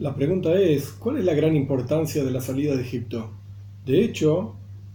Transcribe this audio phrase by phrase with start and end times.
[0.00, 3.32] La pregunta es, ¿cuál es la gran importancia de la salida de Egipto?
[3.84, 4.54] De hecho,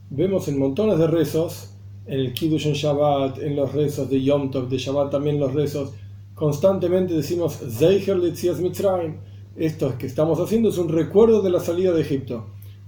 [0.10, 1.76] vemos en montones de rezos,
[2.08, 5.54] en el Kiddush en Shabbat, en los rezos de Yom Tov, de Shabbat también los
[5.54, 5.94] rezos,
[6.33, 9.18] constantemente decimos Zeicher Letzias Mitzrayim.
[9.55, 12.47] Esto que estamos haciendo es un recuerdo de la salida de Egipto.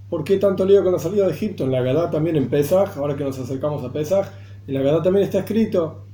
[0.10, 1.66] ¿Por qué tanto lío con la salida de Egipto?
[1.66, 4.26] En la Gadá también en Pesach, ahora que nos acercamos a Pesach,
[4.66, 6.07] en la Gadá también está escrito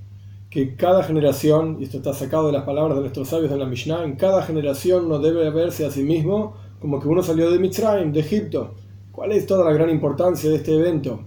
[0.53, 3.65] que cada generación, y esto está sacado de las palabras de nuestros sabios de la
[3.65, 7.57] Mishnah, en cada generación no debe verse a sí mismo como que uno salió de
[7.57, 8.75] Mitzrayim, de Egipto.
[9.11, 11.21] ¿Cuál es toda la gran importancia de este evento?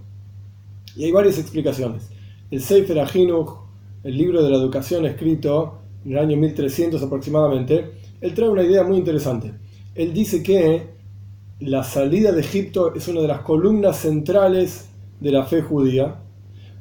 [0.95, 2.09] Y hay varias explicaciones.
[2.49, 3.49] El Sefer Ahinuch,
[4.05, 8.85] el libro de la educación escrito en el año 1300 aproximadamente, él trae una idea
[8.85, 9.51] muy interesante.
[9.93, 10.83] Él dice que
[11.59, 14.87] la salida de Egipto es una de las columnas centrales
[15.19, 16.21] de la fe judía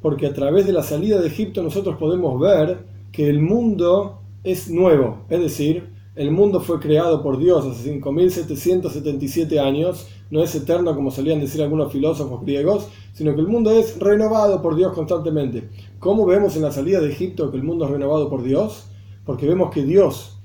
[0.07, 2.79] porque a través de la salida de Egipto nosotros podemos ver
[3.11, 9.59] que el mundo es nuevo, es decir, el mundo fue creado por Dios hace 5.777
[9.59, 13.99] años, no es eterno como solían decir algunos filósofos griegos, sino que el mundo es
[13.99, 15.71] renovado por Dios constantemente.
[15.99, 18.87] ¿Cómo vemos en la salida de Egipto que el mundo es renovado por Dios?
[19.25, 20.39] Porque vemos que Dios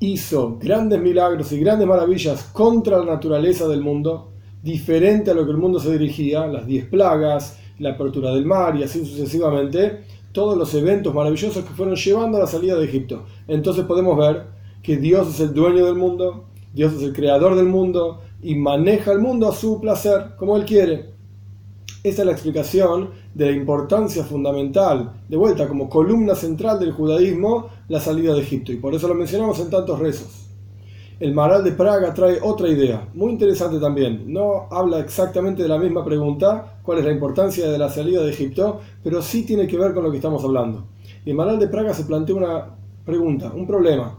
[0.00, 5.50] hizo grandes milagros y grandes maravillas contra la naturaleza del mundo, diferente a lo que
[5.50, 10.56] el mundo se dirigía, las diez plagas, la apertura del mar y así sucesivamente, todos
[10.56, 13.24] los eventos maravillosos que fueron llevando a la salida de Egipto.
[13.46, 14.46] Entonces podemos ver
[14.82, 19.12] que Dios es el dueño del mundo, Dios es el creador del mundo y maneja
[19.12, 21.14] el mundo a su placer, como Él quiere.
[22.02, 27.70] Esta es la explicación de la importancia fundamental, de vuelta como columna central del judaísmo,
[27.88, 28.72] la salida de Egipto.
[28.72, 30.43] Y por eso lo mencionamos en tantos rezos.
[31.20, 34.24] El Maral de Praga trae otra idea, muy interesante también.
[34.26, 38.30] No habla exactamente de la misma pregunta, cuál es la importancia de la salida de
[38.30, 40.86] Egipto, pero sí tiene que ver con lo que estamos hablando.
[41.24, 42.66] El Maral de Praga se plantea una
[43.04, 44.18] pregunta, un problema.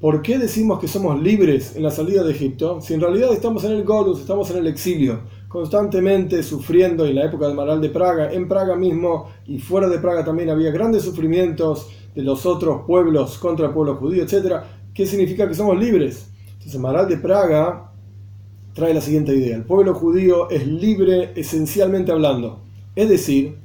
[0.00, 3.62] ¿Por qué decimos que somos libres en la salida de Egipto si en realidad estamos
[3.64, 7.90] en el Golus, estamos en el exilio, constantemente sufriendo en la época del Maral de
[7.90, 12.84] Praga, en Praga mismo y fuera de Praga también había grandes sufrimientos de los otros
[12.86, 14.62] pueblos contra el pueblo judío, etc.
[14.94, 16.26] ¿Qué significa que somos libres?
[16.52, 17.92] Entonces, Maral de Praga
[18.74, 19.56] trae la siguiente idea.
[19.56, 22.60] El pueblo judío es libre esencialmente hablando.
[22.94, 23.56] Es decir,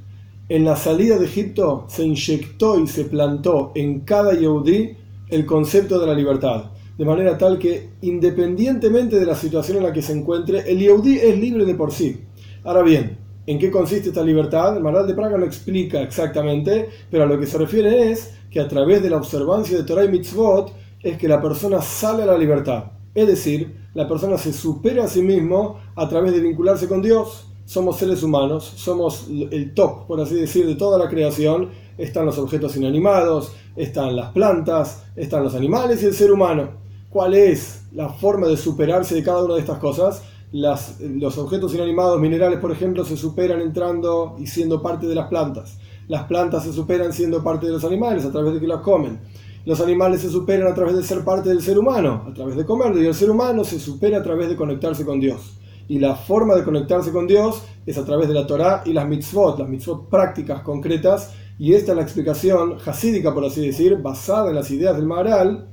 [0.47, 4.95] en la salida de Egipto se inyectó y se plantó en cada Yehudí
[5.27, 6.71] el concepto de la libertad.
[6.97, 11.17] De manera tal que, independientemente de la situación en la que se encuentre, el Yehudí
[11.17, 12.21] es libre de por sí.
[12.63, 14.77] Ahora bien, ¿en qué consiste esta libertad?
[14.77, 18.61] El Maral de Praga no explica exactamente, pero a lo que se refiere es que
[18.61, 22.28] a través de la observancia de Torah y Mitzvot, es que la persona sale a
[22.28, 22.91] la libertad.
[23.13, 27.47] Es decir, la persona se supera a sí mismo a través de vincularse con Dios.
[27.66, 31.69] Somos seres humanos, somos el top, por así decir, de toda la creación.
[31.97, 36.69] Están los objetos inanimados, están las plantas, están los animales y el ser humano.
[37.09, 40.22] ¿Cuál es la forma de superarse de cada una de estas cosas?
[40.52, 45.78] Los objetos inanimados minerales, por ejemplo, se superan entrando y siendo parte de las plantas.
[46.07, 49.19] Las plantas se superan siendo parte de los animales a través de que las comen
[49.67, 52.63] los animales se superan a través de ser parte del ser humano, a través de
[52.63, 55.57] comer, y el ser humano se supera a través de conectarse con Dios.
[55.89, 59.06] Y la forma de conectarse con Dios es a través de la Torah y las
[59.06, 64.51] mitzvot, las mitzvot prácticas, concretas, y esta es la explicación hasídica, por así decir, basada
[64.51, 65.67] en las ideas del Maharal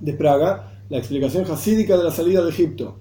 [0.00, 2.98] de Praga, la explicación hasídica de la salida de Egipto.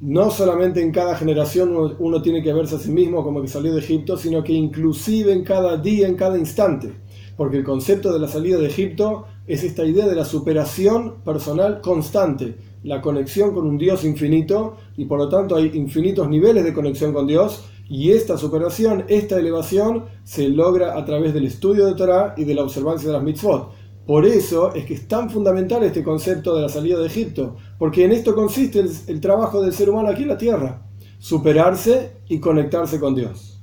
[0.00, 3.48] No solamente en cada generación uno, uno tiene que verse a sí mismo como que
[3.48, 6.92] salió de Egipto, sino que inclusive en cada día, en cada instante
[7.40, 11.80] porque el concepto de la salida de Egipto es esta idea de la superación personal
[11.80, 16.74] constante, la conexión con un Dios infinito y por lo tanto hay infinitos niveles de
[16.74, 21.94] conexión con Dios y esta superación, esta elevación se logra a través del estudio de
[21.94, 23.70] Torah y de la observancia de las mitzvot.
[24.06, 28.04] Por eso es que es tan fundamental este concepto de la salida de Egipto, porque
[28.04, 30.86] en esto consiste el, el trabajo del ser humano aquí en la tierra,
[31.18, 33.59] superarse y conectarse con Dios.